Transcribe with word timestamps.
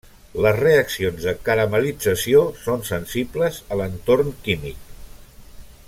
Les 0.43 0.55
reaccions 0.59 1.25
de 1.27 1.33
caramel·lització 1.49 2.41
són 2.63 2.81
sensibles 2.89 3.61
a 3.75 3.79
l'entorn 3.83 4.35
químic. 4.49 4.91